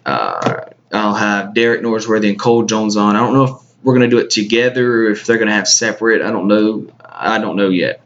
uh, 0.06 0.66
I'll 0.92 1.14
have 1.14 1.52
Derek 1.52 1.82
Norsworthy 1.82 2.28
and 2.28 2.38
Cole 2.38 2.62
Jones 2.62 2.96
on. 2.96 3.16
I 3.16 3.18
don't 3.18 3.34
know 3.34 3.42
if 3.42 3.50
we're 3.82 3.94
going 3.94 4.08
to 4.08 4.16
do 4.16 4.22
it 4.22 4.30
together 4.30 5.06
or 5.06 5.10
if 5.10 5.26
they're 5.26 5.38
going 5.38 5.48
to 5.48 5.54
have 5.54 5.66
separate. 5.66 6.22
I 6.22 6.30
don't 6.30 6.46
know. 6.46 6.86
I 7.04 7.38
don't 7.38 7.56
know 7.56 7.70
yet. 7.70 8.02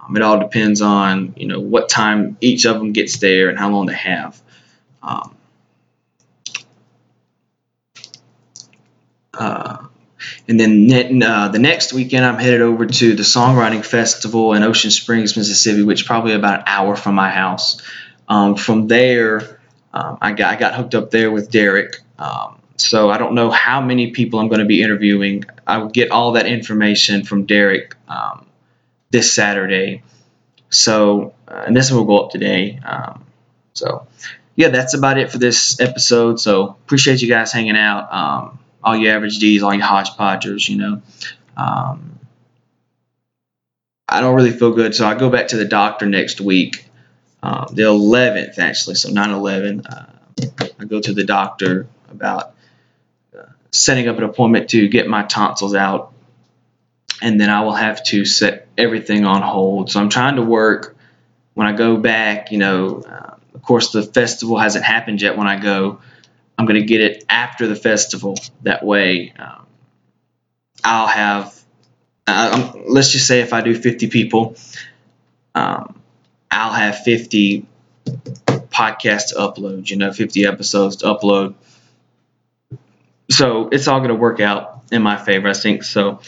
Um, 0.00 0.16
it 0.16 0.22
all 0.22 0.40
depends 0.40 0.82
on 0.82 1.34
you 1.36 1.46
know 1.46 1.60
what 1.60 1.88
time 1.88 2.38
each 2.40 2.66
of 2.66 2.74
them 2.78 2.92
gets 2.92 3.18
there 3.18 3.50
and 3.50 3.56
how 3.56 3.70
long 3.70 3.86
they 3.86 3.94
have. 3.94 4.42
Um, 5.00 5.36
uh, 9.32 9.87
and 10.48 10.58
then 10.58 11.22
uh, 11.22 11.48
the 11.48 11.58
next 11.58 11.92
weekend, 11.92 12.24
I'm 12.24 12.38
headed 12.38 12.60
over 12.60 12.86
to 12.86 13.14
the 13.14 13.22
Songwriting 13.22 13.84
Festival 13.84 14.54
in 14.54 14.62
Ocean 14.62 14.90
Springs, 14.90 15.36
Mississippi, 15.36 15.82
which 15.82 16.00
is 16.02 16.06
probably 16.06 16.34
about 16.34 16.60
an 16.60 16.64
hour 16.66 16.96
from 16.96 17.14
my 17.14 17.30
house. 17.30 17.80
Um, 18.28 18.56
from 18.56 18.88
there, 18.88 19.60
um, 19.92 20.18
I, 20.20 20.32
got, 20.32 20.52
I 20.52 20.56
got 20.56 20.74
hooked 20.74 20.94
up 20.94 21.10
there 21.10 21.30
with 21.30 21.50
Derek. 21.50 21.96
Um, 22.18 22.58
so 22.76 23.10
I 23.10 23.18
don't 23.18 23.34
know 23.34 23.50
how 23.50 23.80
many 23.80 24.12
people 24.12 24.38
I'm 24.38 24.48
going 24.48 24.60
to 24.60 24.66
be 24.66 24.82
interviewing. 24.82 25.44
I 25.66 25.78
will 25.78 25.88
get 25.88 26.10
all 26.10 26.32
that 26.32 26.46
information 26.46 27.24
from 27.24 27.44
Derek 27.44 27.96
um, 28.06 28.46
this 29.10 29.34
Saturday. 29.34 30.02
So, 30.70 31.34
uh, 31.46 31.64
and 31.66 31.76
this 31.76 31.90
will 31.90 32.04
go 32.04 32.24
up 32.24 32.30
today. 32.30 32.78
Um, 32.84 33.24
so, 33.72 34.06
yeah, 34.54 34.68
that's 34.68 34.94
about 34.94 35.18
it 35.18 35.30
for 35.30 35.38
this 35.38 35.80
episode. 35.80 36.38
So, 36.40 36.68
appreciate 36.68 37.22
you 37.22 37.28
guys 37.28 37.52
hanging 37.52 37.76
out. 37.76 38.58
All 38.82 38.96
your 38.96 39.14
average 39.14 39.38
D's, 39.38 39.62
all 39.62 39.74
your 39.74 39.84
hodgepodgers, 39.84 40.68
you 40.68 40.76
know. 40.76 41.02
Um, 41.56 42.18
I 44.08 44.20
don't 44.20 44.34
really 44.34 44.52
feel 44.52 44.72
good, 44.72 44.94
so 44.94 45.06
I 45.06 45.14
go 45.14 45.28
back 45.28 45.48
to 45.48 45.56
the 45.56 45.66
doctor 45.66 46.06
next 46.06 46.40
week, 46.40 46.86
um, 47.42 47.66
the 47.72 47.82
11th 47.82 48.58
actually, 48.58 48.94
so 48.94 49.10
9/11. 49.10 49.84
Uh, 49.86 50.06
I 50.80 50.84
go 50.84 51.00
to 51.00 51.12
the 51.12 51.24
doctor 51.24 51.88
about 52.10 52.54
uh, 53.36 53.42
setting 53.70 54.08
up 54.08 54.16
an 54.16 54.24
appointment 54.24 54.70
to 54.70 54.88
get 54.88 55.08
my 55.08 55.24
tonsils 55.24 55.74
out, 55.74 56.14
and 57.20 57.40
then 57.40 57.50
I 57.50 57.62
will 57.62 57.74
have 57.74 58.02
to 58.04 58.24
set 58.24 58.68
everything 58.78 59.26
on 59.26 59.42
hold. 59.42 59.90
So 59.90 60.00
I'm 60.00 60.08
trying 60.08 60.36
to 60.36 60.42
work 60.42 60.96
when 61.54 61.66
I 61.66 61.72
go 61.72 61.96
back. 61.96 62.50
You 62.50 62.58
know, 62.58 63.02
uh, 63.02 63.34
of 63.54 63.62
course 63.62 63.92
the 63.92 64.02
festival 64.02 64.58
hasn't 64.58 64.84
happened 64.84 65.20
yet 65.20 65.36
when 65.36 65.46
I 65.46 65.60
go. 65.60 66.00
I'm 66.58 66.66
going 66.66 66.80
to 66.80 66.86
get 66.86 67.00
it 67.00 67.24
after 67.28 67.68
the 67.68 67.76
festival. 67.76 68.36
That 68.62 68.84
way, 68.84 69.32
um, 69.38 69.66
I'll 70.82 71.06
have, 71.06 71.54
uh, 72.26 72.72
let's 72.86 73.12
just 73.12 73.28
say 73.28 73.40
if 73.40 73.52
I 73.52 73.60
do 73.60 73.74
50 73.76 74.08
people, 74.08 74.56
um, 75.54 76.00
I'll 76.50 76.72
have 76.72 76.98
50 77.04 77.64
podcasts 78.46 79.28
to 79.28 79.36
upload, 79.36 79.88
you 79.88 79.96
know, 79.96 80.12
50 80.12 80.46
episodes 80.46 80.96
to 80.96 81.06
upload. 81.06 81.54
So 83.30 83.68
it's 83.68 83.86
all 83.86 84.00
going 84.00 84.08
to 84.08 84.14
work 84.16 84.40
out 84.40 84.82
in 84.90 85.02
my 85.02 85.16
favor, 85.16 85.48
I 85.48 85.52
think. 85.52 85.84
So 85.84 86.20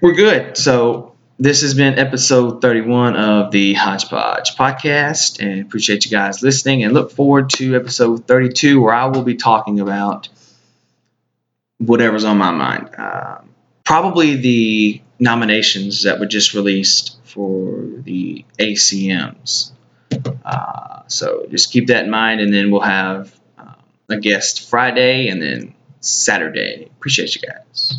we're 0.00 0.14
good. 0.14 0.56
So 0.56 1.13
this 1.38 1.62
has 1.62 1.74
been 1.74 1.98
episode 1.98 2.60
31 2.62 3.16
of 3.16 3.50
the 3.50 3.74
Hodgepodge 3.74 4.56
podcast, 4.56 5.40
and 5.40 5.62
appreciate 5.62 6.04
you 6.04 6.10
guys 6.10 6.42
listening. 6.42 6.84
And 6.84 6.92
look 6.92 7.10
forward 7.10 7.50
to 7.50 7.74
episode 7.76 8.26
32, 8.26 8.80
where 8.80 8.94
I 8.94 9.06
will 9.06 9.22
be 9.22 9.34
talking 9.34 9.80
about 9.80 10.28
whatever's 11.78 12.24
on 12.24 12.38
my 12.38 12.52
mind. 12.52 12.90
Uh, 12.96 13.38
probably 13.84 14.36
the 14.36 15.02
nominations 15.18 16.04
that 16.04 16.20
were 16.20 16.26
just 16.26 16.54
released 16.54 17.18
for 17.24 17.82
the 18.02 18.44
ACMs. 18.58 19.72
Uh, 20.44 21.02
so 21.08 21.46
just 21.50 21.72
keep 21.72 21.88
that 21.88 22.04
in 22.04 22.10
mind, 22.10 22.40
and 22.40 22.54
then 22.54 22.70
we'll 22.70 22.80
have 22.80 23.34
uh, 23.58 23.74
a 24.08 24.18
guest 24.18 24.68
Friday 24.70 25.28
and 25.28 25.42
then 25.42 25.74
Saturday. 26.00 26.88
Appreciate 26.96 27.34
you 27.34 27.40
guys. 27.40 27.92